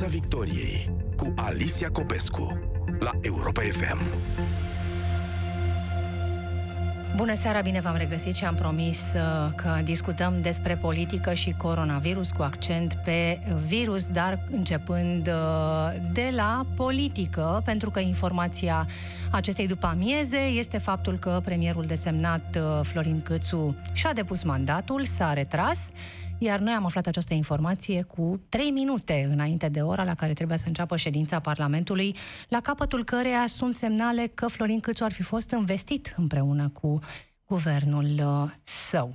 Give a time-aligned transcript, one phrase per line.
[0.00, 2.58] Piața Victoriei cu Alicia Copescu
[2.98, 3.98] la Europa FM.
[7.16, 12.30] Bună seara, bine v-am regăsit și am promis uh, că discutăm despre politică și coronavirus
[12.30, 18.86] cu accent pe virus, dar începând uh, de la politică, pentru că informația
[19.30, 25.32] acestei după amieze este faptul că premierul desemnat uh, Florin Câțu și-a depus mandatul, s-a
[25.32, 25.90] retras
[26.42, 30.56] iar noi am aflat această informație cu trei minute înainte de ora la care trebuia
[30.56, 32.16] să înceapă ședința Parlamentului,
[32.48, 36.98] la capătul căreia sunt semnale că Florin Câțu ar fi fost investit împreună cu
[37.46, 39.14] guvernul uh, său.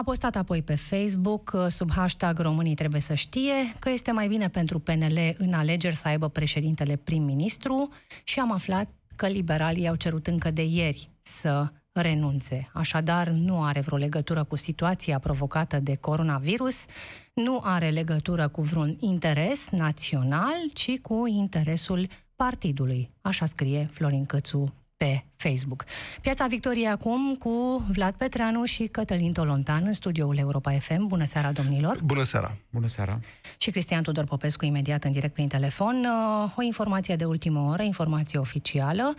[0.00, 4.28] A postat apoi pe Facebook, uh, sub hashtag Românii trebuie să știe, că este mai
[4.28, 7.88] bine pentru PNL în alegeri să aibă președintele prim-ministru
[8.24, 12.70] și am aflat că liberalii au cerut încă de ieri să renunțe.
[12.72, 16.84] Așadar, nu are vreo legătură cu situația provocată de coronavirus,
[17.32, 23.10] nu are legătură cu vreun interes național, ci cu interesul partidului.
[23.20, 25.84] Așa scrie Florin Cățu pe Facebook.
[26.20, 31.06] Piața Victoriei acum cu Vlad Petreanu și Cătălin Tolontan în studioul Europa FM.
[31.06, 32.00] Bună seara, domnilor!
[32.04, 32.56] Bună seara!
[32.70, 33.20] Bună seara!
[33.58, 36.06] Și Cristian Tudor Popescu imediat în direct prin telefon.
[36.44, 39.14] Uh, o informație de ultimă oră, informație oficială.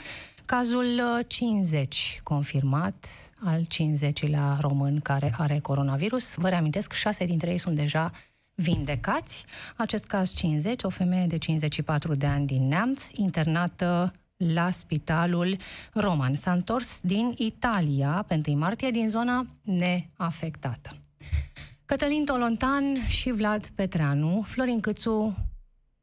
[0.46, 3.08] Cazul 50 uh, confirmat,
[3.44, 6.34] al 50-lea român care are coronavirus.
[6.36, 8.12] Vă reamintesc, șase dintre ei sunt deja
[8.56, 9.46] vindecați.
[9.76, 14.12] Acest caz 50, o femeie de 54 de ani din Neamț, internată
[14.54, 15.58] la spitalul
[15.94, 16.36] Roman.
[16.36, 20.98] S-a întors din Italia pe 1 martie din zona neafectată.
[21.86, 25.38] Cătălin Tolontan și Vlad Petreanu, Florin Câțu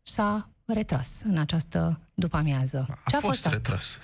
[0.02, 2.86] s-a retras în această după-amiază.
[3.06, 3.98] Ce a, a fost, fost retras.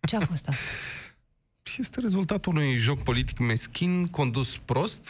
[0.00, 0.62] Ce a fost asta?
[1.78, 5.08] Este rezultatul unui joc politic meschin, condus prost,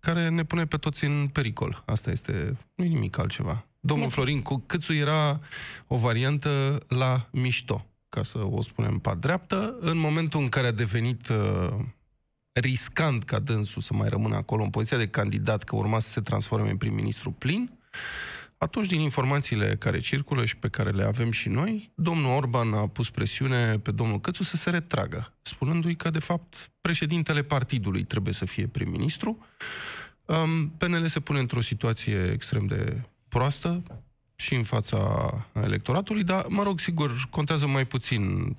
[0.00, 1.82] care ne pune pe toți în pericol.
[1.86, 3.66] Asta este, nu e nimic altceva.
[3.86, 5.40] Domnul Florin Câțu era
[5.86, 10.72] o variantă la mișto, ca să o spunem pe dreaptă, în momentul în care a
[10.72, 11.74] devenit uh,
[12.52, 16.20] riscant ca dânsul să mai rămână acolo în poziția de candidat, că urma să se
[16.20, 17.70] transforme în prim-ministru plin,
[18.58, 22.86] atunci, din informațiile care circulă și pe care le avem și noi, domnul Orban a
[22.86, 28.34] pus presiune pe domnul Cățu să se retragă, spunându-i că, de fapt, președintele partidului trebuie
[28.34, 29.46] să fie prim-ministru.
[30.24, 33.02] Um, PNL se pune într-o situație extrem de
[33.36, 33.82] proastă
[34.36, 38.56] și în fața electoratului, dar, mă rog, sigur, contează mai puțin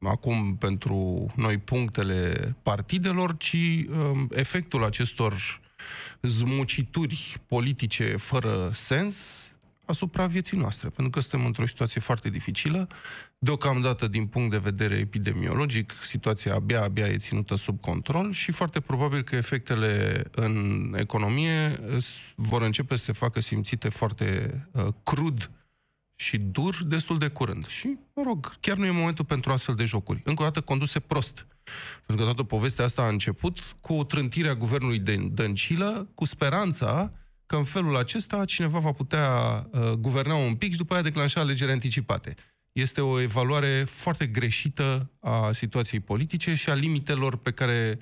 [0.00, 3.56] acum pentru noi punctele partidelor, ci
[3.88, 5.60] um, efectul acestor
[6.22, 9.48] zmucituri politice fără sens
[9.84, 12.86] asupra vieții noastre, pentru că suntem într-o situație foarte dificilă.
[13.38, 19.22] Deocamdată, din punct de vedere epidemiologic, situația abia-abia e ținută sub control și foarte probabil
[19.22, 21.80] că efectele în economie
[22.34, 25.50] vor începe să se facă simțite foarte uh, crud
[26.16, 27.66] și dur destul de curând.
[27.66, 30.20] Și, mă rog, chiar nu e momentul pentru astfel de jocuri.
[30.24, 31.46] Încă o dată conduse prost.
[32.06, 37.12] Pentru că toată povestea asta a început cu trântirea guvernului de Dăncilă, cu speranța
[37.46, 39.28] că în felul acesta cineva va putea
[39.70, 42.34] uh, guverna un pic și după aia declanșa alegeri anticipate.
[42.72, 47.98] Este o evaluare foarte greșită a situației politice și a limitelor pe care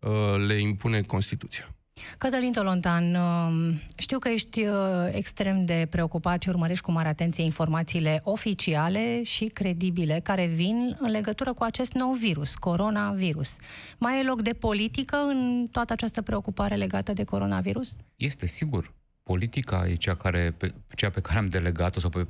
[0.00, 1.76] uh, le impune Constituția.
[2.18, 4.74] Cătălin Tolontan, um, știu că ești uh,
[5.10, 11.10] extrem de preocupat și urmărești cu mare atenție informațiile oficiale și credibile care vin în
[11.10, 13.56] legătură cu acest nou virus, coronavirus.
[13.98, 17.96] Mai e loc de politică în toată această preocupare legată de coronavirus?
[18.16, 18.94] Este, sigur.
[19.22, 22.26] Politica e cea, care, pe, cea pe care am delegat-o, sau pe,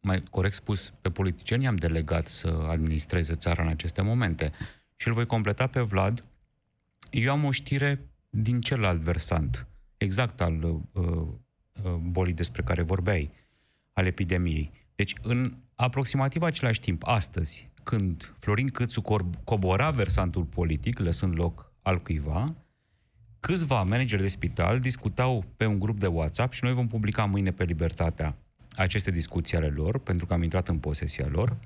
[0.00, 4.52] mai corect spus, pe politicieni am delegat să administreze țara în aceste momente.
[4.96, 6.24] Și îl voi completa pe Vlad.
[7.10, 13.30] Eu am o știre din celălalt versant, exact al uh, uh, bolii despre care vorbeai,
[13.92, 14.70] al epidemiei.
[14.94, 19.02] Deci, în aproximativ același timp, astăzi, când Florin Câțu
[19.44, 22.54] cobora versantul politic, lăsând loc al cuiva,
[23.40, 27.52] câțiva manageri de spital discutau pe un grup de WhatsApp și noi vom publica mâine
[27.52, 28.36] pe Libertatea
[28.76, 31.56] aceste discuții ale lor, pentru că am intrat în posesia lor,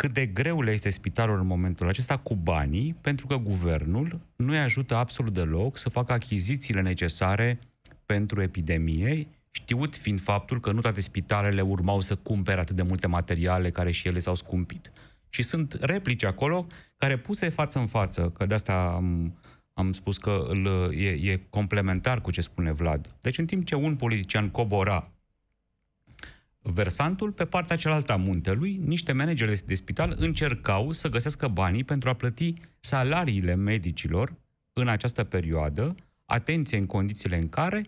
[0.00, 4.52] cât de greu le este spitalul în momentul acesta cu banii, pentru că guvernul nu
[4.52, 7.58] îi ajută absolut deloc să facă achizițiile necesare
[8.06, 13.06] pentru epidemie, știut fiind faptul că nu toate spitalele urmau să cumpere atât de multe
[13.06, 14.92] materiale care și ele s-au scumpit.
[15.28, 19.38] Și sunt replici acolo care puse față în față, că de asta am,
[19.74, 23.14] am spus că îl, e, e complementar cu ce spune Vlad.
[23.20, 25.10] Deci în timp ce un politician cobora
[26.62, 31.84] versantul, pe partea cealaltă a muntelui, niște manageri de, de spital încercau să găsească banii
[31.84, 34.34] pentru a plăti salariile medicilor
[34.72, 37.86] în această perioadă, atenție în condițiile în care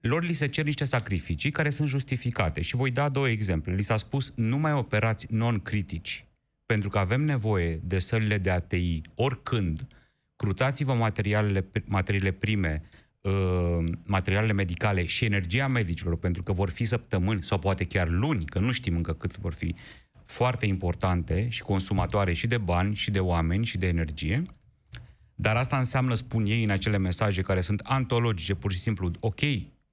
[0.00, 2.60] lor li se cer niște sacrificii care sunt justificate.
[2.60, 3.74] Și voi da două exemple.
[3.74, 6.26] Li s-a spus, nu mai operați non-critici,
[6.66, 9.86] pentru că avem nevoie de sălile de ATI oricând,
[10.36, 13.01] cruțați-vă materialele, materiile prime, uh,
[14.04, 18.58] materialele medicale și energia medicilor, pentru că vor fi săptămâni sau poate chiar luni, că
[18.58, 19.74] nu știm încă cât vor fi,
[20.24, 24.42] foarte importante și consumatoare și de bani, și de oameni, și de energie.
[25.34, 29.40] Dar asta înseamnă, spun ei în acele mesaje care sunt antologice, pur și simplu, ok,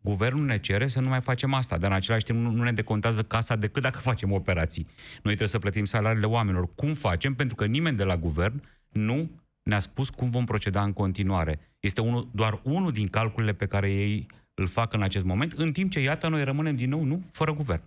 [0.02, 2.72] Guvernul ne cere să nu mai facem asta, dar în același timp nu, nu ne
[2.72, 4.88] decontează casa decât dacă facem operații.
[5.12, 6.74] Noi trebuie să plătim salariile oamenilor.
[6.76, 7.34] Cum facem?
[7.34, 9.30] Pentru că nimeni de la guvern nu
[9.69, 11.60] ne-a spus cum vom proceda în continuare.
[11.80, 15.71] Este unul, doar unul din calculele pe care ei îl fac în acest moment, în
[15.71, 17.81] timp ce, iată, noi rămânem din nou, nu, fără guvern.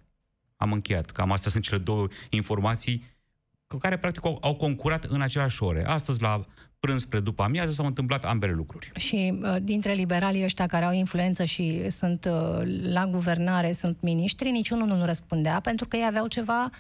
[0.57, 1.11] Am încheiat.
[1.11, 3.11] Cam astea sunt cele două informații
[3.79, 5.85] care, practic, au, au concurat în aceleași ore.
[5.87, 6.47] Astăzi, la
[6.81, 8.91] prânz spre după amiază s-au întâmplat ambele lucruri.
[8.97, 14.51] Și uh, dintre liberalii ăștia care au influență și sunt uh, la guvernare, sunt miniștri,
[14.51, 16.71] niciunul nu răspundea pentru că ei aveau ceva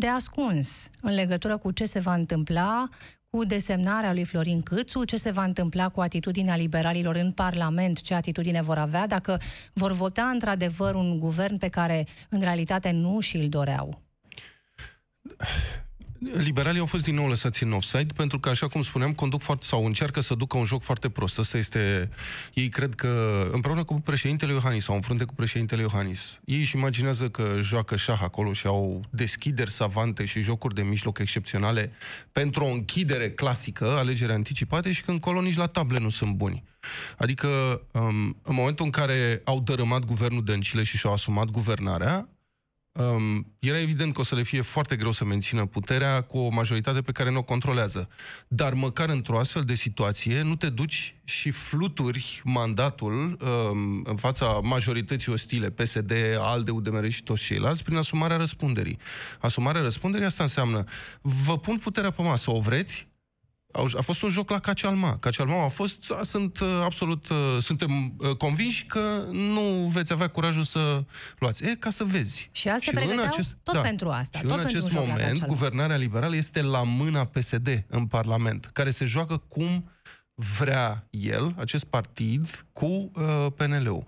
[0.00, 2.88] de ascuns în legătură cu ce se va întâmpla
[3.30, 8.14] cu desemnarea lui Florin Câțu, ce se va întâmpla cu atitudinea liberalilor în Parlament, ce
[8.14, 9.40] atitudine vor avea, dacă
[9.72, 14.02] vor vota într-adevăr un guvern pe care în realitate nu și-l doreau.
[16.18, 19.64] Liberalii au fost din nou lăsați în offside pentru că, așa cum spuneam, conduc foarte,
[19.64, 21.38] sau încearcă să ducă un joc foarte prost.
[21.38, 22.10] Asta este...
[22.54, 26.76] Ei cred că, împreună cu președintele Iohannis, sau în frunte cu președintele Iohannis, ei își
[26.76, 31.92] imaginează că joacă șah acolo și au deschideri savante și jocuri de mijloc excepționale
[32.32, 36.64] pentru o închidere clasică, alegeri anticipate și că încolo nici la table nu sunt buni.
[37.16, 37.48] Adică,
[37.92, 42.28] um, în momentul în care au dărâmat guvernul Dăncile și și-au asumat guvernarea,
[42.98, 46.48] um, era evident că o să le fie foarte greu să mențină puterea cu o
[46.48, 48.08] majoritate pe care nu o controlează.
[48.48, 54.46] Dar măcar într-o astfel de situație nu te duci și fluturi mandatul um, în fața
[54.62, 58.98] majorității ostile, PSD, ALDE, UDMR și toți ceilalți, prin asumarea răspunderii.
[59.40, 60.84] Asumarea răspunderii asta înseamnă
[61.20, 63.08] vă pun puterea pe masă, o vreți?
[63.70, 65.18] A fost un joc la Cacealma.
[65.18, 70.28] Cacealma a fost, a, sunt uh, absolut, uh, suntem uh, convinși că nu veți avea
[70.28, 71.04] curajul să
[71.38, 71.64] luați.
[71.64, 72.48] E, ca să vezi.
[72.52, 74.38] Și asta și în acest, tot da, pentru asta.
[74.38, 79.04] Și tot în acest moment, guvernarea liberală este la mâna PSD în Parlament, care se
[79.04, 79.90] joacă cum
[80.34, 84.04] vrea el, acest partid, cu uh, PNL-ul.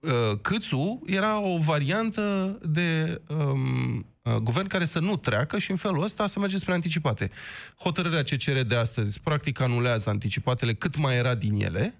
[0.00, 4.02] Uh, Câțu era o variantă de um, uh,
[4.38, 7.30] guvern care să nu treacă și în felul ăsta să merge spre anticipate.
[7.78, 11.94] Hotărârea CCR de astăzi practic anulează anticipatele cât mai era din ele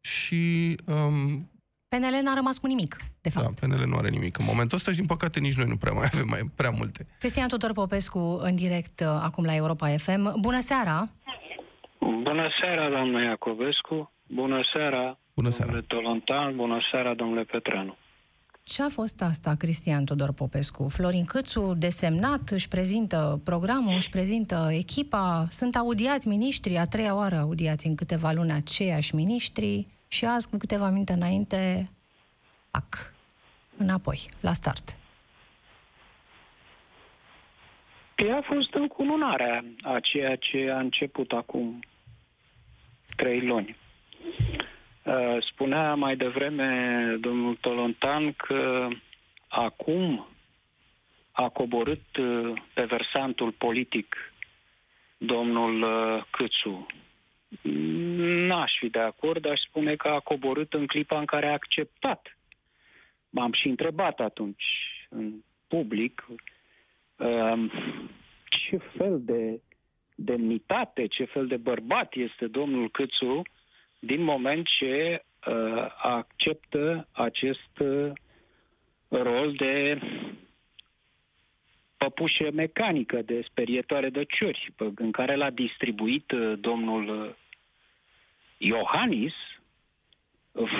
[0.00, 0.76] și...
[0.86, 1.50] Um,
[1.88, 3.60] PNL n-a rămas cu nimic, de fapt.
[3.60, 4.38] Da, PNL nu are nimic.
[4.38, 7.06] În momentul ăsta și, din păcate, nici noi nu prea mai avem mai prea multe.
[7.18, 10.40] Cristian Tudor Popescu, în direct, uh, acum la Europa FM.
[10.40, 11.08] Bună seara!
[11.98, 14.12] Bună seara, doamna Iacovescu!
[14.26, 15.70] Bună seara, Bună seara.
[15.70, 17.96] domnule Tolontan, bună seara, domnule Petreanu.
[18.62, 20.88] Ce a fost asta, Cristian Tudor Popescu?
[20.88, 27.36] Florin Câțu, desemnat, își prezintă programul, își prezintă echipa, sunt audiați miniștri, a treia oară
[27.36, 31.90] audiați în câteva luni aceiași miniștri și azi, cu câteva minute înainte,
[32.70, 33.14] pac,
[33.76, 34.96] înapoi, la start.
[38.14, 41.84] Păi a fost încununarea a ceea ce a început acum
[43.16, 43.76] trei luni.
[45.02, 48.88] Uh, spunea mai devreme domnul Tolontan că
[49.48, 50.26] acum
[51.32, 54.32] a coborât uh, pe versantul politic
[55.16, 56.86] domnul uh, Câțu.
[58.46, 62.38] N-aș fi de acord, aș spune că a coborât în clipa în care a acceptat.
[63.30, 64.64] M-am și întrebat atunci
[65.08, 65.32] în
[65.68, 66.26] public
[68.48, 69.60] ce fel de
[70.14, 73.42] demnitate, ce fel de bărbat este domnul Câțu
[74.00, 78.12] din moment ce uh, acceptă acest uh,
[79.08, 80.00] rol de
[81.96, 87.34] păpușă mecanică, de sperietoare de ciori, în care l-a distribuit uh, domnul uh,
[88.58, 89.34] Iohannis,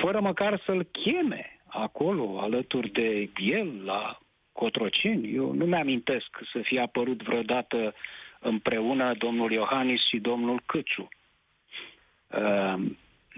[0.02, 4.18] fără măcar să-l cheme acolo, alături de el, la
[4.52, 5.34] Cotroceni.
[5.34, 7.94] Eu nu mi-amintesc să fie apărut vreodată
[8.38, 11.08] împreună domnul Iohannis și domnul Câțu.
[12.28, 12.74] Uh,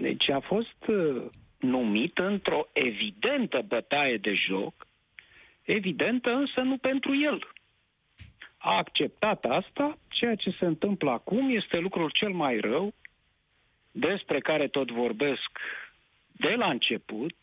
[0.03, 1.23] deci a fost uh,
[1.59, 4.87] numit într-o evidentă bătaie de joc,
[5.61, 7.47] evidentă însă nu pentru el.
[8.57, 12.93] A acceptat asta, ceea ce se întâmplă acum este lucrul cel mai rău,
[13.91, 15.51] despre care tot vorbesc
[16.31, 17.35] de la început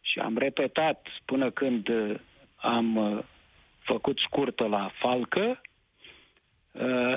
[0.00, 2.14] și am repetat până când uh,
[2.56, 3.24] am uh,
[3.78, 5.60] făcut scurtă la falcă,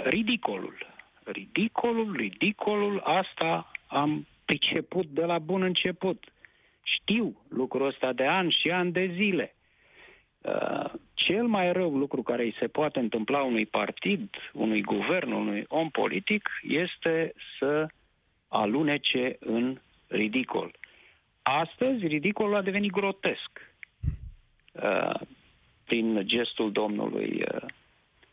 [0.03, 0.77] ridicolul.
[1.23, 6.23] Ridicolul, ridicolul, asta am priceput de la bun început.
[6.83, 9.55] Știu lucrul ăsta de ani și ani de zile.
[10.41, 15.65] Uh, cel mai rău lucru care îi se poate întâmpla unui partid, unui guvern, unui
[15.67, 17.87] om politic, este să
[18.47, 19.77] alunece în
[20.07, 20.71] ridicol.
[21.41, 23.73] Astăzi, ridicolul a devenit grotesc
[24.71, 25.19] uh,
[25.85, 27.61] prin gestul domnului uh,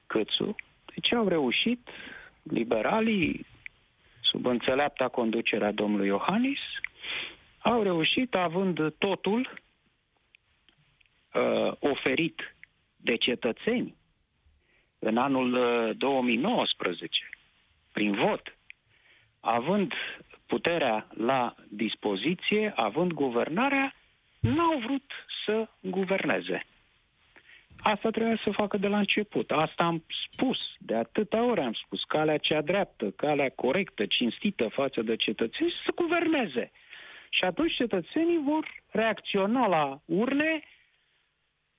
[0.06, 0.54] Câțu.
[0.94, 1.88] Deci au reușit
[2.42, 3.46] liberalii,
[4.32, 6.60] sub înțeleapta conducerea domnului Iohannis,
[7.58, 9.62] au reușit, având totul
[11.32, 12.54] uh, oferit
[12.96, 13.94] de cetățeni
[14.98, 17.28] în anul uh, 2019,
[17.92, 18.56] prin vot,
[19.40, 19.92] având
[20.46, 23.94] puterea la dispoziție, având guvernarea,
[24.40, 25.10] n-au vrut
[25.44, 26.66] să guverneze.
[27.82, 29.50] Asta trebuia să facă de la început.
[29.50, 35.02] Asta am spus, de atâta ori am spus, calea cea dreaptă, calea corectă, cinstită față
[35.02, 36.70] de cetățeni, să guverneze.
[37.30, 40.62] Și atunci cetățenii vor reacționa la urne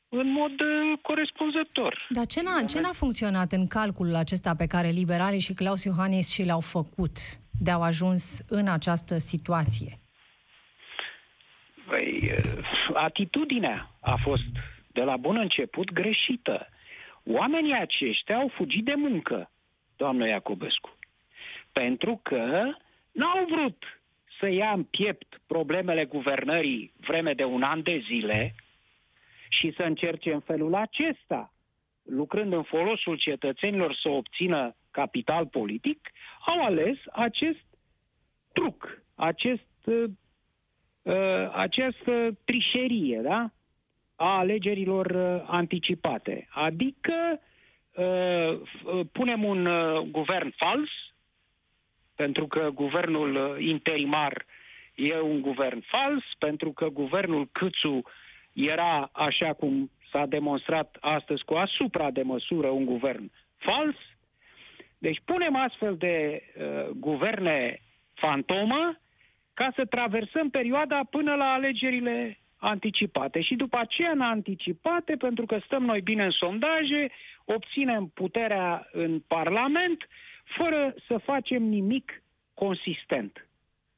[0.10, 2.08] în mod uh, corespunzător.
[2.10, 6.32] Dar ce n-a, ce n-a funcționat în calculul acesta pe care liberalii și Claus Iohannis
[6.34, 7.18] și l-au făcut
[7.60, 10.00] de au ajuns în această situație?
[11.88, 14.52] Păi, uh, atitudinea a fost
[14.94, 16.68] de la bun început greșită.
[17.26, 19.52] Oamenii aceștia au fugit de muncă,
[19.96, 20.98] doamnă Iacobescu,
[21.72, 22.74] pentru că
[23.12, 23.84] n-au vrut
[24.40, 28.56] să ia în piept problemele guvernării vreme de un an de zile
[29.50, 31.54] și să încerce în felul acesta,
[32.04, 36.12] lucrând în folosul cetățenilor să obțină capital politic,
[36.46, 37.66] au ales acest
[38.54, 40.04] truc, acest, uh,
[41.02, 43.52] uh, această trișerie, da?
[44.16, 46.48] A alegerilor uh, anticipate.
[46.50, 47.40] Adică
[47.94, 48.60] uh,
[49.12, 50.90] punem un uh, guvern fals,
[52.16, 54.46] pentru că guvernul uh, interimar
[54.96, 58.02] e un guvern fals, pentru că guvernul Câțu
[58.54, 63.96] era, așa cum s-a demonstrat astăzi cu asupra de măsură, un guvern fals.
[64.98, 67.82] Deci punem astfel de uh, guverne
[68.14, 68.98] fantomă
[69.54, 73.42] ca să traversăm perioada până la alegerile anticipate.
[73.42, 77.12] Și după aceea, în anticipate, pentru că stăm noi bine în sondaje,
[77.46, 80.08] obținem puterea în Parlament,
[80.58, 83.48] fără să facem nimic consistent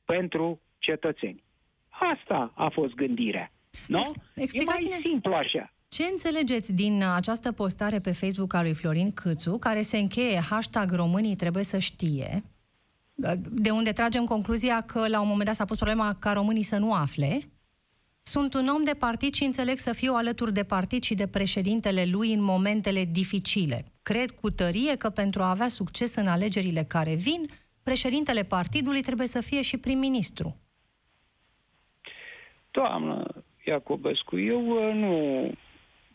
[0.05, 1.43] pentru cetățeni.
[1.89, 3.51] Asta a fost gândirea.
[3.87, 4.01] Nu?
[4.35, 5.73] E mai simplu așa.
[5.89, 10.91] Ce înțelegeți din această postare pe Facebook a lui Florin Câțu, care se încheie hashtag
[10.91, 12.43] românii trebuie să știe,
[13.49, 16.77] de unde tragem concluzia că la un moment dat s-a pus problema ca românii să
[16.77, 17.39] nu afle,
[18.27, 22.05] sunt un om de partid și înțeleg să fiu alături de partid și de președintele
[22.11, 23.85] lui în momentele dificile.
[24.03, 27.45] Cred cu tărie că pentru a avea succes în alegerile care vin,
[27.83, 30.55] președintele partidului trebuie să fie și prim-ministru.
[32.71, 35.15] Doamnă Iacobescu, eu uh, nu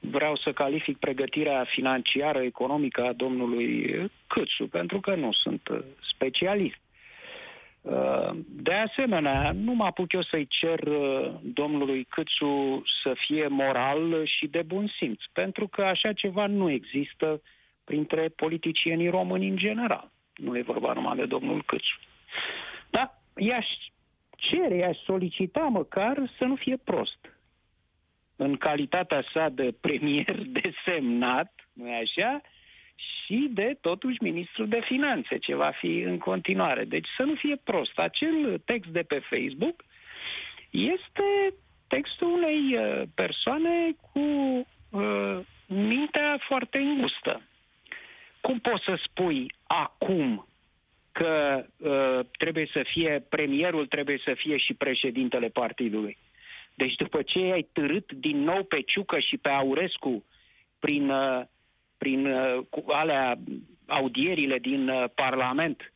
[0.00, 3.94] vreau să calific pregătirea financiară, economică a domnului
[4.26, 5.78] Câțu, pentru că nu sunt uh,
[6.14, 6.80] specialist.
[7.80, 10.80] Uh, de asemenea, nu mă apuc eu să-i cer
[11.42, 17.42] domnului Câțu să fie moral și de bun simț, pentru că așa ceva nu există
[17.84, 20.10] printre politicienii români în general.
[20.34, 21.98] Nu e vorba numai de domnul Câțu.
[22.90, 23.66] Da, i-aș
[24.36, 27.18] cere, i-aș solicita măcar să nu fie prost.
[28.36, 32.40] În calitatea sa de premier desemnat, nu e așa,
[33.30, 36.84] și de, totuși, ministrul de finanțe, ce va fi în continuare.
[36.84, 37.98] Deci să nu fie prost.
[37.98, 39.84] Acel text de pe Facebook
[40.70, 41.54] este
[41.88, 44.20] textul unei uh, persoane cu
[44.90, 47.42] uh, mintea foarte îngustă.
[48.40, 50.46] Cum poți să spui acum
[51.12, 56.18] că uh, trebuie să fie premierul, trebuie să fie și președintele partidului?
[56.74, 60.24] Deci după ce ai târât din nou pe Ciucă și pe Aurescu
[60.78, 61.42] prin, uh,
[62.02, 63.38] prin uh, alea
[63.86, 65.92] audierile din uh, Parlament,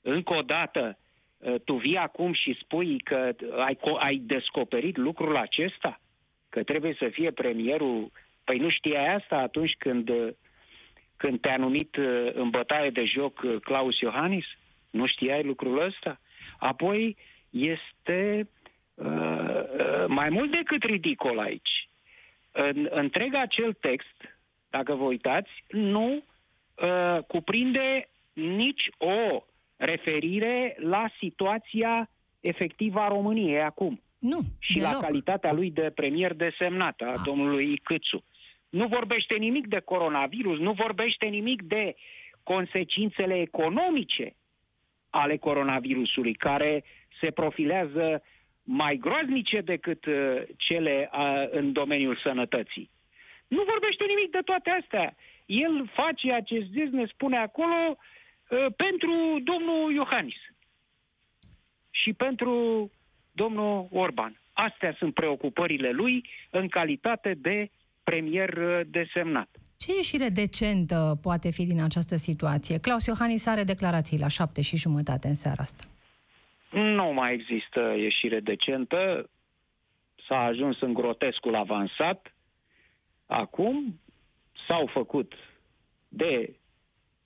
[0.00, 0.98] încă o dată,
[1.38, 6.00] uh, tu vii acum și spui că ai, ai descoperit lucrul acesta?
[6.48, 8.10] Că trebuie să fie premierul?
[8.44, 10.28] Păi nu știai asta atunci când uh,
[11.16, 14.44] când te-a numit uh, în bătaie de joc uh, Claus Iohannis?
[14.90, 16.20] Nu știai lucrul ăsta?
[16.58, 17.16] Apoi
[17.50, 18.48] este
[18.94, 21.88] uh, uh, mai mult decât ridicol aici.
[22.52, 24.16] În, întreg acel text,
[24.70, 29.42] dacă vă uitați, nu uh, cuprinde nici o
[29.76, 32.10] referire la situația
[32.40, 34.00] efectivă a României acum.
[34.18, 34.92] Nu, Și deloc.
[34.92, 37.20] la calitatea lui de premier desemnat, a Ah.
[37.24, 38.24] domnului Câțu.
[38.68, 41.94] Nu vorbește nimic de coronavirus, nu vorbește nimic de
[42.42, 44.34] consecințele economice
[45.10, 46.84] ale coronavirusului, care
[47.20, 48.22] se profilează
[48.62, 50.14] mai groaznice decât uh,
[50.56, 52.90] cele uh, în domeniul sănătății.
[53.54, 55.16] Nu vorbește nimic de toate astea.
[55.46, 59.12] El face acest zis, ne spune acolo, uh, pentru
[59.50, 60.42] domnul Iohannis
[61.90, 62.54] și pentru
[63.32, 64.40] domnul Orban.
[64.52, 67.70] Astea sunt preocupările lui în calitate de
[68.02, 69.48] premier uh, desemnat.
[69.76, 72.78] Ce ieșire decentă poate fi din această situație?
[72.78, 75.84] Claus Iohannis are declarații la șapte și jumătate în seara asta.
[76.70, 79.30] Nu mai există ieșire decentă.
[80.28, 82.34] S-a ajuns în grotescul avansat.
[83.30, 84.00] Acum
[84.66, 85.32] s-au făcut
[86.08, 86.56] de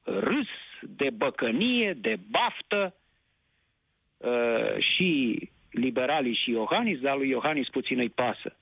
[0.02, 0.48] râs,
[0.80, 2.94] de băcănie, de baftă
[4.16, 5.38] uh, și
[5.70, 8.56] liberalii și Iohannis, dar lui Iohannis puțin îi pasă.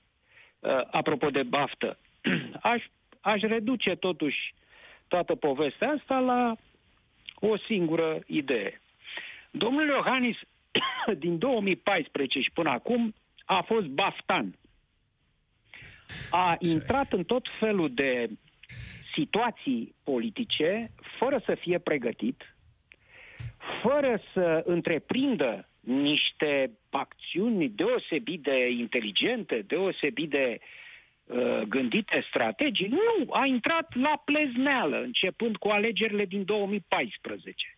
[0.59, 1.97] Uh, apropo de baftă,
[2.73, 2.83] aș,
[3.21, 4.53] aș reduce totuși
[5.07, 6.55] toată povestea asta la
[7.35, 8.81] o singură idee.
[9.51, 10.37] Domnul Iohannis,
[11.17, 13.13] din 2014 și până acum,
[13.45, 14.55] a fost baftan.
[16.29, 18.29] A intrat în tot felul de
[19.15, 22.55] situații politice fără să fie pregătit,
[23.81, 30.59] fără să întreprindă niște acțiuni deosebit de inteligente, deosebit de
[31.25, 32.87] uh, gândite strategii.
[32.87, 37.77] Nu, a intrat la plezneală, începând cu alegerile din 2014.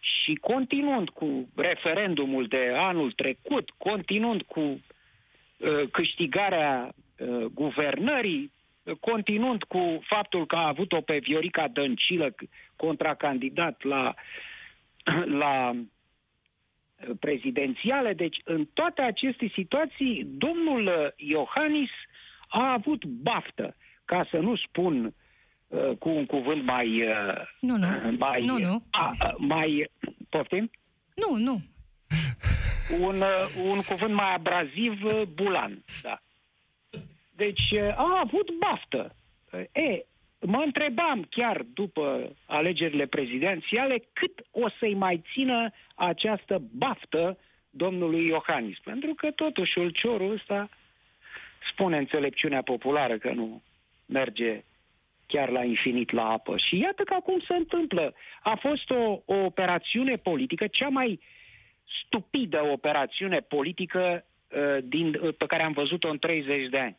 [0.00, 4.78] Și continuând cu referendumul de anul trecut, continuând cu uh,
[5.90, 8.52] câștigarea uh, guvernării,
[9.00, 12.34] continuând cu faptul că a avut-o pe Viorica Dăncilă
[12.76, 14.14] contracandidat la,
[15.42, 15.76] la
[17.20, 18.12] prezidențiale.
[18.12, 21.90] Deci, în toate aceste situații, domnul Iohannis
[22.48, 25.14] a avut baftă, ca să nu spun
[25.68, 27.02] uh, cu un cuvânt mai...
[27.02, 27.86] Uh, nu, nu.
[28.18, 28.82] Mai, nu, nu.
[28.90, 29.90] A, mai...
[30.28, 30.70] Poftim?
[31.14, 31.60] Nu, nu.
[32.98, 36.20] Un, uh, un cuvânt mai abraziv, uh, bulan, da.
[37.36, 39.14] Deci uh, a avut baftă.
[39.72, 40.04] E,
[40.40, 47.38] mă întrebam chiar după alegerile prezidențiale cât o să-i mai țină această baftă
[47.70, 48.78] domnului Iohannis.
[48.78, 50.68] Pentru că totuși ulciorul ăsta
[51.72, 53.62] spune înțelepciunea populară că nu
[54.06, 54.64] merge
[55.26, 56.54] chiar la infinit la apă.
[56.56, 58.14] Și iată că acum se întâmplă.
[58.42, 61.20] A fost o, o operațiune politică, cea mai
[62.04, 66.98] stupidă operațiune politică uh, din, uh, pe care am văzut-o în 30 de ani.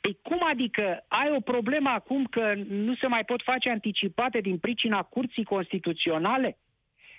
[0.00, 4.58] Păi cum adică ai o problemă acum că nu se mai pot face anticipate din
[4.58, 6.58] pricina curții constituționale?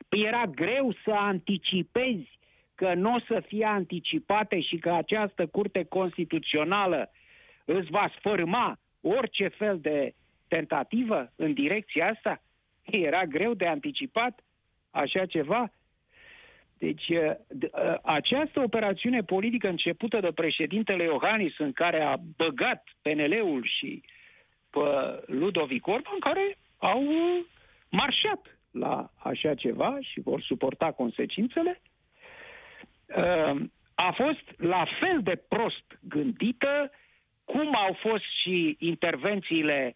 [0.10, 2.40] Păi era greu să anticipezi
[2.76, 7.12] că nu o să fie anticipate și că această curte constituțională
[7.66, 10.14] îți va sfârma orice fel de
[10.48, 12.42] tentativă în direcția asta?
[12.82, 14.40] Era greu de anticipat
[14.92, 15.72] așa ceva?
[16.82, 17.32] Deci, uh,
[17.72, 24.04] uh, această operațiune politică începută de președintele Iohannis, în care a băgat PNL-ul și
[24.70, 24.80] pe
[25.26, 27.04] Ludovic Orban, care au
[27.90, 31.82] marșat la așa ceva și vor suporta consecințele,
[33.06, 33.62] uh,
[33.96, 36.92] a fost la fel de prost gândită
[37.44, 39.96] cum au fost și intervențiile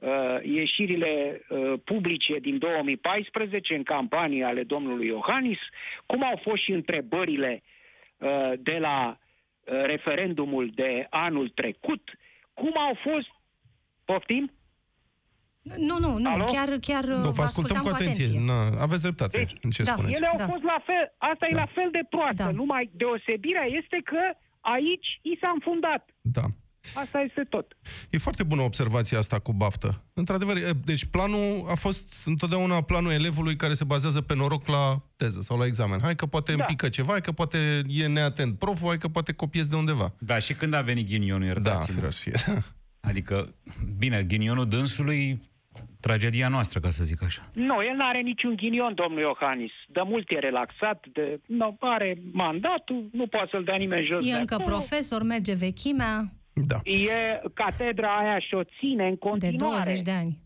[0.00, 0.10] uh,
[0.42, 5.58] ieșirile uh, publice din 2014 în campanii ale domnului Iohannis,
[6.06, 7.62] cum au fost și întrebările
[8.18, 12.10] uh, de la uh, referendumul de anul trecut,
[12.54, 13.28] cum au fost,
[14.04, 14.50] poftim?
[15.62, 16.44] Nu, nu, nu, Alo?
[16.44, 18.24] chiar, chiar nu, vă ascultăm cu atenție.
[18.24, 18.46] atenție.
[18.46, 20.14] Na, aveți dreptate deci, în ce da, spuneți.
[20.16, 20.46] Ele au da.
[20.46, 21.46] fost la fel, asta da.
[21.46, 22.50] e la fel de proastă, da.
[22.50, 24.22] numai deosebirea este că
[24.60, 26.02] aici i s-a înfundat.
[26.20, 26.44] Da.
[26.94, 27.76] Asta este tot.
[28.10, 30.04] E foarte bună observația asta cu baftă.
[30.14, 35.40] Într-adevăr, deci planul a fost întotdeauna planul elevului care se bazează pe noroc la teză
[35.40, 36.00] sau la examen.
[36.00, 36.58] Hai că poate da.
[36.60, 40.14] împică ceva, hai că poate e neatent proful, hai că poate copiezi de undeva.
[40.18, 42.00] Da, și când a venit ghinionul, iertați-mă.
[42.00, 42.32] Da, fie.
[43.00, 43.54] Adică,
[43.98, 45.48] bine, ghinionul dânsului
[46.00, 47.42] tragedia noastră, ca să zic așa.
[47.54, 49.72] Nu, el nu are niciun ghinion, domnul Iohannis.
[49.88, 54.26] De mult e relaxat, de, nu, are mandatul, nu poate să-l dea nimeni jos.
[54.26, 54.76] E încă acolo.
[54.76, 56.32] profesor, merge vechimea.
[56.66, 56.80] Da.
[56.84, 59.56] E catedra aia și o ține în continuare.
[59.56, 60.38] De 20 de ani.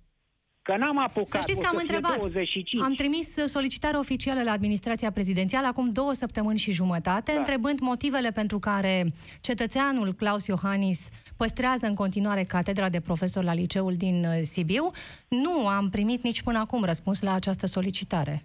[0.62, 1.26] Că n-am apucat.
[1.26, 2.16] Să știți că am întrebat.
[2.16, 2.82] 25.
[2.82, 7.38] Am trimis solicitare oficială la administrația prezidențială acum două săptămâni și jumătate, da.
[7.38, 13.94] întrebând motivele pentru care cetățeanul Claus Iohannis păstrează în continuare catedra de profesor la liceul
[13.96, 14.90] din uh, Sibiu.
[15.28, 18.44] Nu am primit nici până acum răspuns la această solicitare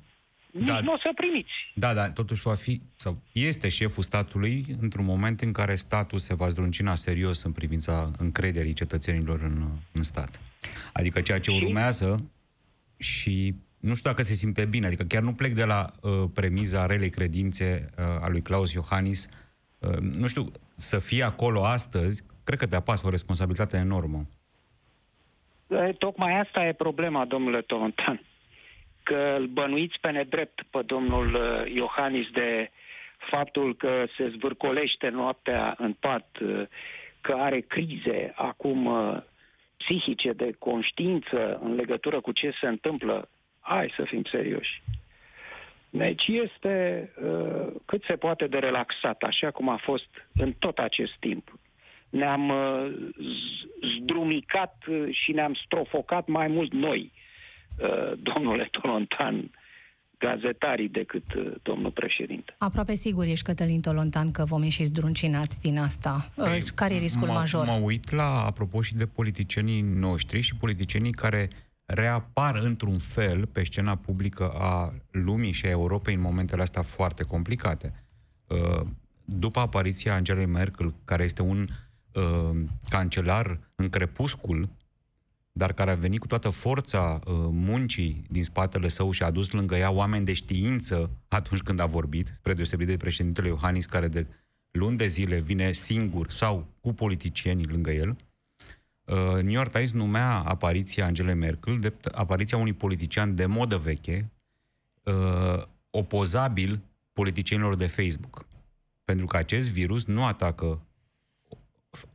[0.52, 0.80] da.
[0.80, 1.52] nu o să primiți.
[1.76, 6.36] Da, da, totuși va fi, sau este șeful statului într-un moment în care statul se
[6.36, 10.40] va zdruncina serios în privința încrederii cetățenilor în, în stat.
[10.94, 12.32] Adică ceea ce urmează
[12.98, 16.86] și nu știu dacă se simte bine, adică chiar nu plec de la uh, premiza
[16.86, 19.30] relei credințe uh, a lui Claus Iohannis.
[19.80, 24.28] Uh, nu știu, să fie acolo astăzi, cred că te apasă o responsabilitate enormă.
[25.68, 28.22] E, tocmai asta e problema, domnule Tolontan.
[29.04, 32.72] Că îl bănuiți pe nedrept pe domnul uh, Iohannis de
[33.18, 36.62] faptul că se zvârcolește noaptea în pat, uh,
[37.22, 39.18] că are crize acum uh,
[39.78, 43.30] psihice de conștiință în legătură cu ce se întâmplă.
[43.60, 44.82] Hai să fim serioși.
[45.90, 51.14] Deci este uh, cât se poate de relaxat, așa cum a fost în tot acest
[51.20, 51.54] timp.
[52.10, 52.92] Ne-am uh,
[54.00, 57.19] zdrumicat uh, și ne-am strofocat mai mult noi, uh,
[58.22, 59.52] domnule Tolontan,
[60.20, 62.56] gazetarii decât uh, domnul președinte.
[62.58, 66.30] Aproape sigur ești, Cătălin Tolontan, că vom ieși zdruncinați din asta.
[66.36, 67.66] Uh, Păi, Care e riscul mă, major?
[67.66, 71.48] Mă uit la, apropo și de politicienii noștri și politicienii care
[71.86, 77.24] reapar într-un fel pe scena publică a lumii și a Europei în momentele astea foarte
[77.24, 77.94] complicate.
[78.48, 78.82] Uh,
[79.38, 81.68] După apariția Angelei Merkel, care este un
[82.14, 82.58] uh,
[82.90, 84.70] cancelar în crepuscul,
[85.60, 89.52] dar care a venit cu toată forța uh, muncii din spatele său și a adus
[89.52, 94.08] lângă ea oameni de știință atunci când a vorbit, spre deosebire de președintele Iohannis, care
[94.08, 94.28] de
[94.72, 98.16] luni de zile vine singur sau cu politicieni lângă el.
[99.04, 104.32] Uh, New York Times numea apariția Angelei Merkel de apariția unui politician de modă veche,
[105.04, 106.82] uh, opozabil
[107.14, 108.46] politicienilor de Facebook.
[109.04, 110.82] Pentru că acest virus nu atacă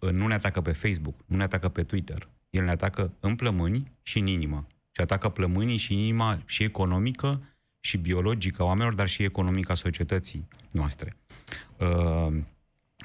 [0.01, 2.29] nu ne atacă pe Facebook, nu ne atacă pe Twitter.
[2.55, 4.67] El ne atacă în plămâni și în inimă.
[4.91, 7.43] Și atacă plămânii și inima și economică
[7.81, 11.17] și biologică a oamenilor, dar și economică a societății noastre.
[11.79, 12.37] Uh,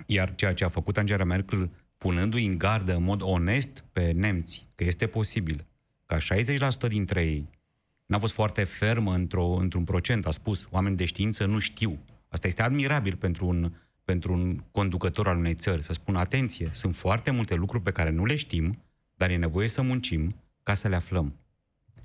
[0.06, 4.68] iar ceea ce a făcut Angela Merkel, punându-i în gardă în mod onest pe nemți,
[4.76, 5.66] că este posibil
[6.06, 7.50] ca 60% dintre ei
[8.06, 12.00] n-a fost foarte fermă într-o, într-un procent, a spus, oameni de știință nu știu.
[12.28, 16.96] Asta este admirabil pentru un, pentru un conducător al unei țări, să spună, atenție, sunt
[16.96, 18.84] foarte multe lucruri pe care nu le știm,
[19.20, 21.36] dar e nevoie să muncim ca să le aflăm.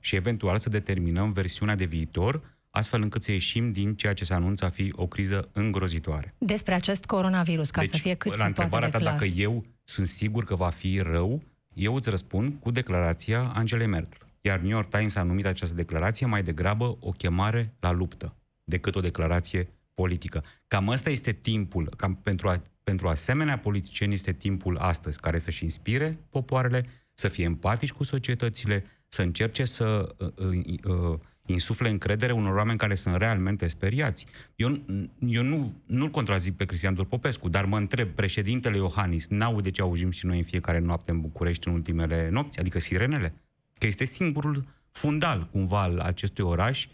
[0.00, 4.34] Și eventual să determinăm versiunea de viitor, astfel încât să ieșim din ceea ce se
[4.34, 6.34] anunță a fi o criză îngrozitoare.
[6.38, 9.12] Despre acest coronavirus, ca să fie cât la se poate întrebarea de ta clar.
[9.12, 11.42] dacă eu sunt sigur că va fi rău,
[11.74, 14.18] eu îți răspund cu declarația Angelei Merkel.
[14.40, 18.94] Iar New York Times a numit această declarație mai degrabă o chemare la luptă decât
[18.94, 20.44] o declarație politică.
[20.66, 25.62] Cam ăsta este timpul, cam pentru, a, pentru asemenea politicieni este timpul astăzi, care să-și
[25.62, 32.32] inspire popoarele, să fie empatici cu societățile, să încerce să uh, uh, uh, insufle încredere
[32.32, 34.26] unor oameni care sunt realmente speriați.
[34.56, 34.84] Eu,
[35.18, 40.10] eu nu, nu-l contrazic pe Cristian Popescu, dar mă întreb, președintele Iohannis n-aude ce auzim
[40.10, 43.34] și noi în fiecare noapte în București în ultimele nopți, adică sirenele?
[43.78, 46.86] Că este singurul fundal, cumva, al acestui oraș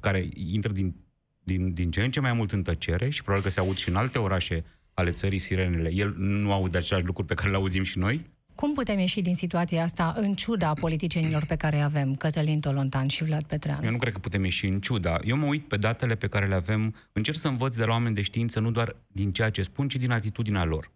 [0.00, 0.94] care intră din,
[1.42, 3.88] din, din ce în ce mai mult în tăcere și probabil că se aud și
[3.88, 5.92] în alte orașe ale țării sirenele.
[5.92, 8.22] El nu aude același lucruri pe care le auzim și noi?
[8.54, 13.08] Cum putem ieși din situația asta în ciuda politicienilor pe care îi avem, Cătălin Tolontan
[13.08, 13.84] și Vlad Petreanu?
[13.84, 15.18] Eu nu cred că putem ieși în ciuda.
[15.24, 18.14] Eu mă uit pe datele pe care le avem, încerc să învăț de la oameni
[18.14, 20.92] de știință nu doar din ceea ce spun, ci din atitudinea lor.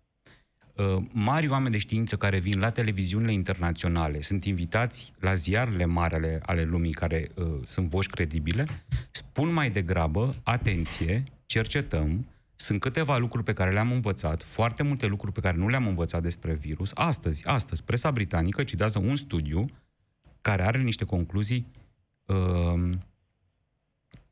[0.77, 6.15] Uh, mari oameni de știință care vin la televiziunile internaționale, sunt invitați la ziarele mari
[6.15, 8.67] ale, ale lumii care uh, sunt voci credibile,
[9.11, 12.27] spun mai degrabă, atenție, cercetăm,
[12.61, 16.23] sunt câteva lucruri pe care le-am învățat, foarte multe lucruri pe care nu le-am învățat
[16.23, 16.91] despre virus.
[16.95, 19.67] Astăzi, astăzi, presa britanică citează un studiu
[20.41, 21.67] care are niște concluzii
[22.25, 22.91] uh,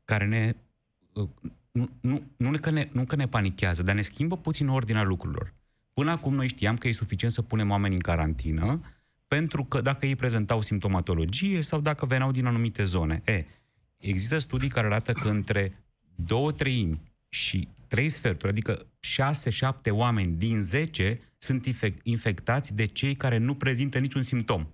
[0.05, 0.55] care ne...
[1.13, 1.29] Uh,
[1.71, 5.53] nu, nu, nu, că ne, nu că ne panichează, dar ne schimbă puțin ordinea lucrurilor.
[5.93, 8.81] Până acum noi știam că e suficient să punem oameni în carantină
[9.27, 13.21] pentru că dacă ei prezentau simptomatologie sau dacă veneau din anumite zone.
[13.25, 13.45] E,
[13.97, 15.83] există studii care arată că între
[16.15, 18.85] două treimi și trei sferturi, adică
[19.89, 24.67] 6-7 oameni din 10 sunt infec- infectați de cei care nu prezintă niciun simptom.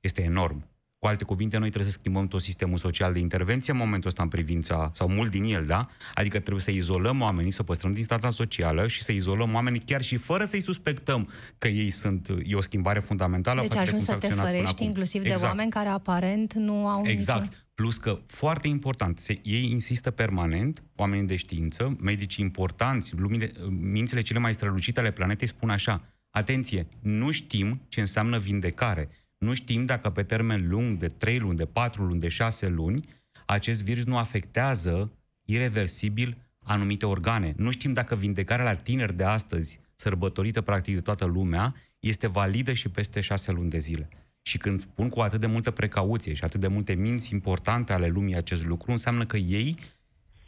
[0.00, 0.68] Este enorm.
[0.98, 4.22] Cu alte cuvinte, noi trebuie să schimbăm tot sistemul social de intervenție în momentul ăsta
[4.22, 5.88] în privința, sau mult din el, da?
[6.14, 10.16] Adică trebuie să izolăm oamenii, să păstrăm distanța socială și să izolăm oamenii chiar și
[10.16, 14.14] fără să-i suspectăm că ei sunt, e o schimbare fundamentală Deci față de ajungi cum
[14.14, 14.86] să s-a te acționat până fărești acum.
[14.86, 15.48] inclusiv de Exact.
[15.52, 17.42] oameni care aparent nu au Exact.
[17.42, 17.58] niciun...
[17.80, 24.20] Plus că, foarte important, se, ei insistă permanent, oamenii de știință, medicii importanți, lumile, mințile
[24.20, 29.08] cele mai strălucite ale planetei spun așa, atenție, nu știm ce înseamnă vindecare.
[29.38, 33.08] Nu știm dacă pe termen lung, de 3 luni, de 4 luni, de 6 luni,
[33.46, 35.12] acest virus nu afectează
[35.44, 37.54] irreversibil anumite organe.
[37.56, 42.72] Nu știm dacă vindecarea la tineri de astăzi, sărbătorită practic de toată lumea, este validă
[42.72, 44.08] și peste 6 luni de zile.
[44.42, 48.06] Și când spun cu atât de multă precauție și atât de multe minți importante ale
[48.06, 49.76] lumii acest lucru, înseamnă că ei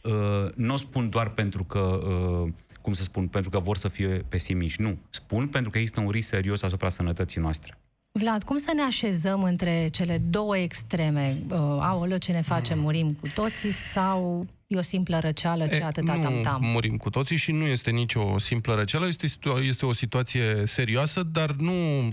[0.02, 3.88] uh, nu o spun doar pentru că, uh, cum să spun, pentru că vor să
[3.88, 4.82] fie pesimiști.
[4.82, 4.98] Nu.
[5.10, 7.78] Spun pentru că există un risc serios asupra sănătății noastre.
[8.14, 11.38] Vlad, cum să ne așezăm între cele două extreme?
[11.48, 16.12] Uh, aolă, ce ne face, murim cu toții sau e o simplă răceală, ce atâta
[16.12, 16.60] tam-tam?
[16.60, 19.26] Nu murim cu toții și nu este nicio simplă răceală, este,
[19.60, 21.72] este o situație serioasă, dar nu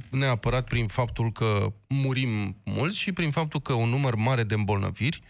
[0.09, 5.21] neapărat prin faptul că murim mulți și prin faptul că un număr mare de îmbolnăviri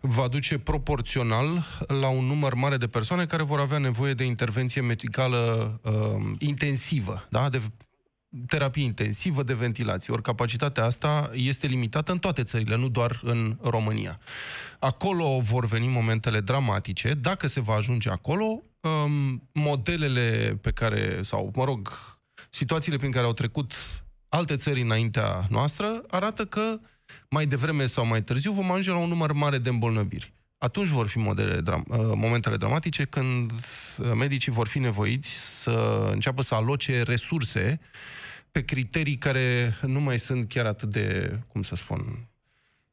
[0.00, 4.80] va duce proporțional la un număr mare de persoane care vor avea nevoie de intervenție
[4.80, 5.92] medicală uh,
[6.38, 7.48] intensivă, da?
[7.48, 7.62] de
[8.46, 10.12] terapie intensivă de ventilație.
[10.12, 14.18] Ori capacitatea asta este limitată în toate țările, nu doar în România.
[14.78, 17.14] Acolo vor veni momentele dramatice.
[17.14, 21.92] Dacă se va ajunge acolo, um, modelele pe care, sau, mă rog,
[22.50, 23.72] situațiile prin care au trecut
[24.28, 26.80] alte țări înaintea noastră arată că
[27.30, 30.35] mai devreme sau mai târziu vom ajunge la un număr mare de îmbolnăviri.
[30.66, 36.08] Atunci vor fi modele, dram- uh, momentele dramatice când uh, medicii vor fi nevoiți să
[36.12, 37.80] înceapă să aloce resurse
[38.50, 42.28] pe criterii care nu mai sunt chiar atât de, cum să spun,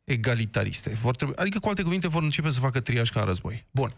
[0.03, 0.89] egalitariste.
[1.01, 3.65] Vor trebui, adică, cu alte cuvinte, vor începe să facă triaj ca în război.
[3.71, 3.93] Bun.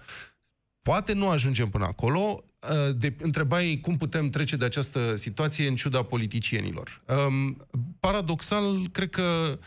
[0.81, 2.43] Poate nu ajungem până acolo.
[2.69, 7.01] Uh, de, întrebai cum putem trece de această situație în ciuda politicienilor.
[7.27, 7.67] Um,
[7.99, 9.59] paradoxal, cred că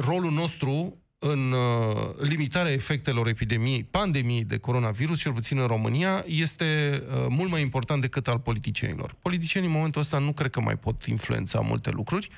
[0.00, 7.02] rolul nostru în uh, limitarea efectelor epidemiei, pandemiei de coronavirus, cel puțin în România, este
[7.08, 9.14] uh, mult mai important decât al politicienilor.
[9.20, 12.28] Politicienii în momentul ăsta nu cred că mai pot influența multe lucruri,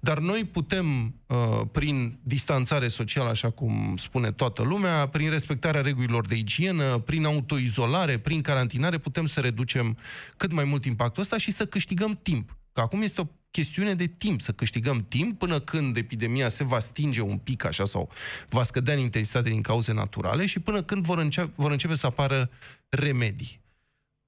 [0.00, 1.36] dar noi putem, uh,
[1.72, 8.18] prin distanțare socială, așa cum spune toată lumea, prin respectarea regulilor de igienă, prin autoizolare,
[8.18, 9.96] prin carantinare, putem să reducem
[10.36, 12.56] cât mai mult impactul ăsta și să câștigăm timp.
[12.72, 16.78] Că acum este o chestiune de timp, să câștigăm timp până când epidemia se va
[16.78, 18.10] stinge un pic așa sau
[18.48, 22.06] va scădea în intensitate din cauze naturale și până când vor, începe, vor începe să
[22.06, 22.50] apară
[22.88, 23.60] remedii.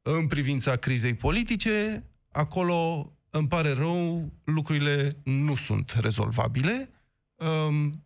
[0.02, 6.90] În privința crizei politice, acolo îmi pare rău, lucrurile nu sunt rezolvabile.
[7.34, 8.04] Um,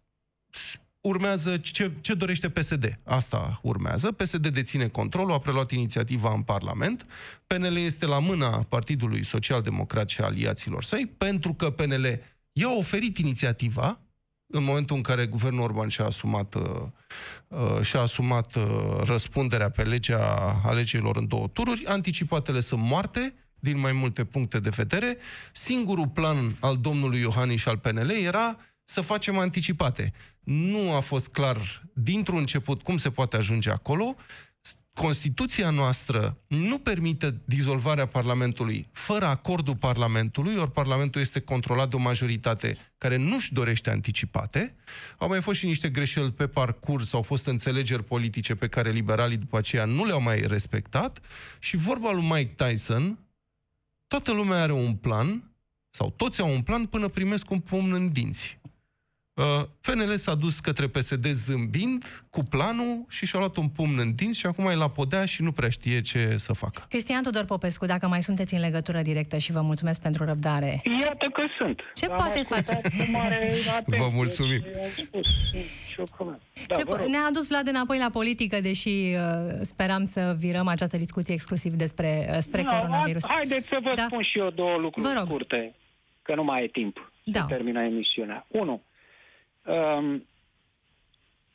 [1.07, 2.99] urmează ce, ce dorește PSD.
[3.05, 4.13] Asta urmează.
[4.13, 7.07] PSD deține controlul, a preluat inițiativa în Parlament.
[7.47, 12.21] PNL este la mâna Partidului Social Democrat și aliaților săi, pentru că PNL
[12.53, 13.99] i-a oferit inițiativa
[14.47, 16.63] în momentul în care guvernul Orban și-a asumat, uh,
[17.49, 18.63] uh, și-a asumat uh,
[19.05, 24.69] răspunderea pe legea alegerilor în două tururi, anticipatele sunt moarte, din mai multe puncte de
[24.69, 25.17] vedere.
[25.53, 30.13] Singurul plan al domnului Iohannis și al PNL era să facem anticipate.
[30.41, 34.17] Nu a fost clar dintr-un început cum se poate ajunge acolo.
[34.95, 41.99] Constituția noastră nu permite dizolvarea Parlamentului fără acordul Parlamentului, ori Parlamentul este controlat de o
[41.99, 44.75] majoritate care nu-și dorește anticipate.
[45.19, 49.37] Au mai fost și niște greșeli pe parcurs, au fost înțelegeri politice pe care liberalii
[49.37, 51.21] după aceea nu le-au mai respectat
[51.59, 53.19] și vorba lui Mike Tyson,
[54.07, 55.51] toată lumea are un plan,
[55.91, 58.59] sau toți au un plan până primesc un pumn în dinți.
[59.35, 59.45] Uh,
[59.81, 64.39] PNL s-a dus către PSD zâmbind cu planul și și-a luat un pumn în dinți
[64.39, 66.85] și acum e la podea și nu prea știe ce să facă.
[66.89, 70.83] Cristian Tudor Popescu, dacă mai sunteți în legătură directă și vă mulțumesc pentru răbdare.
[71.01, 71.81] Iată că sunt.
[71.95, 72.81] Ce Am poate face?
[74.01, 74.65] Vă mulțumim.
[76.67, 79.17] Da, ce po- ne-a adus Vlad înapoi la politică, deși uh,
[79.61, 83.25] speram să virăm această discuție exclusiv despre uh, spre no, coronavirus.
[83.29, 84.05] Haideți să vă da.
[84.07, 85.75] spun și eu două lucruri scurte,
[86.23, 87.41] că nu mai e timp da.
[87.41, 88.47] să termină emisiunea.
[88.49, 88.93] Unu, Um,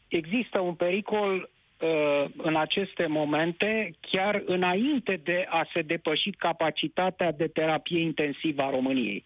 [0.07, 7.47] există un pericol uh, în aceste momente, chiar înainte de a se depăși capacitatea de
[7.47, 9.25] terapie intensivă a României,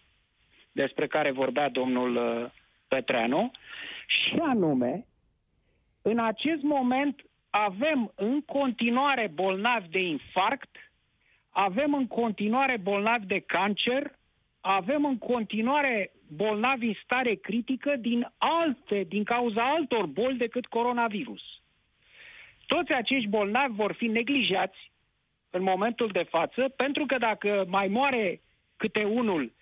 [0.72, 2.50] despre care vorbea domnul uh,
[2.88, 3.50] Petreanu,
[4.06, 5.06] și anume,
[6.02, 10.76] în acest moment avem în continuare bolnavi de infarct,
[11.50, 14.18] avem în continuare bolnavi de cancer,
[14.60, 21.42] avem în continuare bolnavi în stare critică din alte, din cauza altor boli decât coronavirus.
[22.66, 24.92] Toți acești bolnavi vor fi neglijați
[25.50, 28.40] în momentul de față, pentru că dacă mai moare
[28.76, 29.52] câte unul,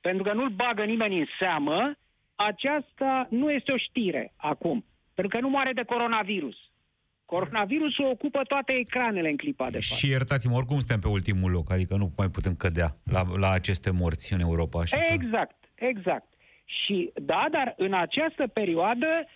[0.00, 1.96] pentru că nu-l bagă nimeni în seamă,
[2.34, 6.56] aceasta nu este o știre acum, pentru că nu moare de coronavirus.
[7.24, 9.94] Coronavirusul ocupă toate ecranele în clipa de față.
[9.94, 13.90] Și iertați-mă, oricum suntem pe ultimul loc, adică nu mai putem cădea la, la aceste
[13.90, 14.80] morți în Europa.
[14.80, 15.65] Așa exact, că...
[15.78, 16.26] exact.
[16.64, 19.26] Și da, dar în această perioadă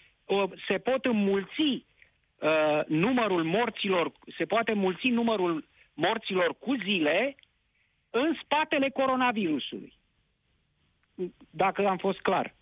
[0.69, 7.37] se pot înmulți uh, numărul morților, se poate înmulți numărul morților cu zile
[8.11, 9.93] în spatele coronavirusului.
[11.51, 12.55] Dacă am fost clar.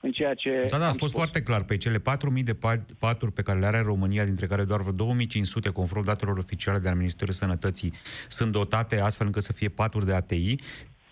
[0.00, 1.12] în ceea ce Da, da, a fost spus.
[1.12, 1.64] foarte clar.
[1.64, 2.02] Pe cele 4.000
[2.44, 2.58] de
[2.98, 6.88] paturi pe care le are România, dintre care doar vreo 2.500, conform datelor oficiale de
[6.88, 7.92] la Ministerul Sănătății,
[8.28, 10.56] sunt dotate astfel încât să fie paturi de ATI.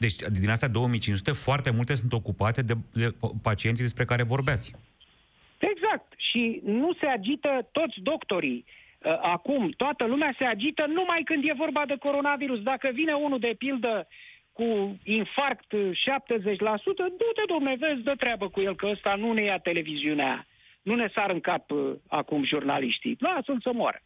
[0.04, 3.06] Deci, din astea 2500, foarte multe sunt ocupate de, de
[3.42, 4.66] pacienții despre care vorbeați.
[5.58, 6.08] Exact.
[6.28, 8.64] Și nu se agită toți doctorii.
[8.64, 12.60] Uh, acum, toată lumea se agită numai când e vorba de coronavirus.
[12.62, 14.08] Dacă vine unul, de pildă,
[14.52, 15.74] cu infarct 70%,
[17.20, 20.46] du-te, domne, vezi, dă treabă cu el, că ăsta nu ne ia televiziunea.
[20.82, 23.16] Nu ne sar în cap uh, acum jurnaliștii.
[23.18, 24.02] Lasă-l să moară.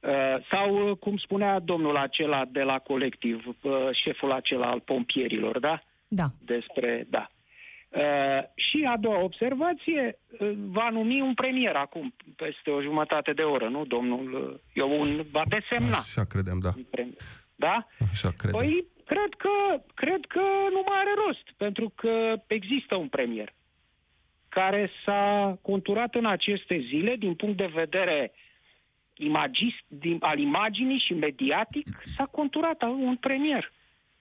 [0.00, 0.10] Uh,
[0.50, 5.82] sau, uh, cum spunea domnul acela de la colectiv, uh, șeful acela al pompierilor, da?
[6.08, 6.24] Da.
[6.44, 7.30] Despre, da.
[7.88, 13.42] Uh, și a doua observație, uh, va numi un premier acum, peste o jumătate de
[13.42, 13.84] oră, nu?
[13.84, 15.96] Domnul uh, Iovun va desemna.
[15.96, 16.70] Așa credem, da.
[16.76, 17.20] un premier.
[17.56, 17.86] Da?
[18.10, 18.60] Așa credem.
[18.60, 23.52] Păi, cred că, cred că nu mai are rost, pentru că există un premier
[24.48, 28.32] care s-a conturat în aceste zile din punct de vedere
[29.18, 33.72] imagist, din, al imaginii și mediatic, s-a conturat un premier.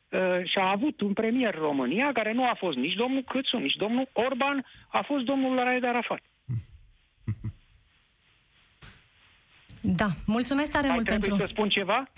[0.09, 3.57] Uh, și a avut un premier în România care nu a fost nici domnul Câțu,
[3.57, 6.21] nici domnul Orban, a fost domnul Raed Arafat.
[9.81, 11.45] Da, mulțumesc tare Mai mult trebuie pentru...
[11.47, 12.11] să spun ceva?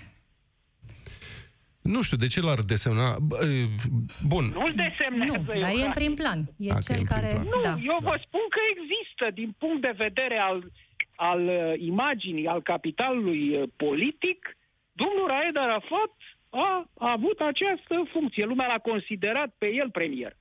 [1.82, 3.18] Nu știu, de ce l-ar desemna?
[3.20, 3.66] Bă, e,
[4.28, 5.98] Bun, Nu-l desemnează Nu, dar e în Iohannis.
[5.98, 6.40] prim plan.
[6.58, 7.28] E A, că e cel în prim care...
[7.34, 7.44] plan.
[7.54, 7.76] Nu, Da.
[7.92, 10.72] eu vă spun că există din punct de vedere al,
[11.20, 14.58] al uh, imaginii, al capitalului uh, politic,
[14.92, 16.14] domnul Raed Arafat
[16.50, 18.46] a, a avut această funcție.
[18.46, 20.38] Lumea l-a considerat pe el premier.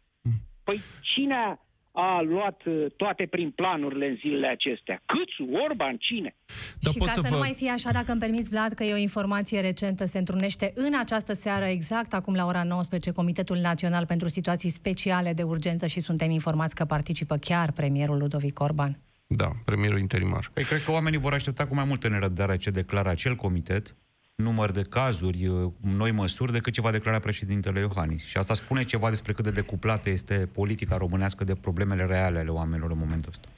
[0.64, 1.58] Păi cine a,
[1.92, 5.02] a luat uh, toate prin planurile în zilele acestea?
[5.06, 6.36] Câțu, Orban, cine?
[6.80, 8.72] Dar și pot ca să să, vă- nu mai fie așa, dacă îmi permiți, Vlad,
[8.72, 13.10] că e o informație recentă, se întrunește în această seară, exact acum la ora 19,
[13.12, 18.60] Comitetul Național pentru Situații Speciale de Urgență și suntem informați că participă chiar premierul Ludovic
[18.60, 18.98] Orban.
[19.30, 20.50] Da, premierul interimar.
[20.52, 23.94] Păi cred că oamenii vor aștepta cu mai multă nerăbdare ce declară acel comitet,
[24.34, 28.24] număr de cazuri, uh, noi măsuri, decât ce va declara președintele Iohannis.
[28.24, 32.48] Și asta spune ceva despre cât de decuplată este politica românească de problemele reale ale
[32.48, 33.48] oamenilor în momentul ăsta.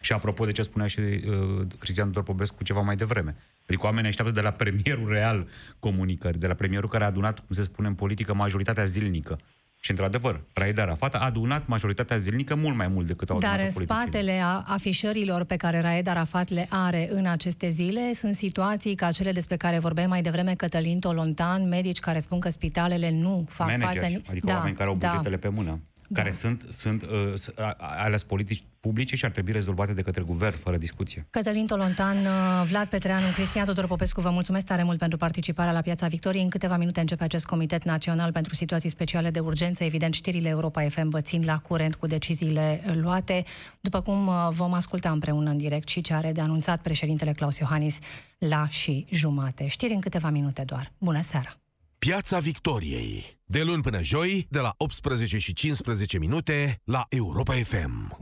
[0.00, 3.36] Și apropo de ce spunea și uh, Cristian Tudor Popescu ceva mai devreme.
[3.66, 7.56] Adică oamenii așteaptă de la premierul real comunicări, de la premierul care a adunat, cum
[7.56, 9.38] se spune în politică, majoritatea zilnică.
[9.84, 13.66] Și într-adevăr, Raed Arafat a adunat majoritatea zilnică mult mai mult decât au Dar adunat
[13.68, 14.06] în politicienii.
[14.12, 19.10] spatele a- afișărilor pe care Raed Arafat le are în aceste zile sunt situații ca
[19.10, 23.66] cele despre care vorbeam mai devreme Cătălin Tolontan, medici care spun că spitalele nu fac
[23.66, 24.22] manageri, față...
[24.30, 25.08] adică Da, oameni care au da.
[25.08, 25.80] bugetele pe mână,
[26.12, 30.02] care sunt, sunt uh, s- a- a- ales politici publice și ar trebui rezolvate de
[30.02, 31.26] către guvern, fără discuție.
[31.30, 35.80] Cătălin Tolontan, uh, Vlad Petreanu, Cristian Tudor Popescu, vă mulțumesc tare mult pentru participarea la
[35.80, 36.42] Piața Victoriei.
[36.42, 39.84] În câteva minute începe acest Comitet Național pentru Situații Speciale de Urgență.
[39.84, 43.44] Evident, știrile Europa FM vă țin la curent cu deciziile luate,
[43.80, 47.58] după cum uh, vom asculta împreună în direct și ce are de anunțat președintele Claus
[47.58, 47.98] Iohannis
[48.38, 49.66] la și jumate.
[49.66, 50.92] Știri în câteva minute doar.
[50.98, 51.61] Bună seara!
[52.06, 53.38] Piața Victoriei.
[53.44, 58.18] De luni până joi, de la 18 și 15 minute, la Europa FM.